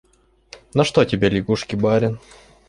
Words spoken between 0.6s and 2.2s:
На что тебе лягушки, барин?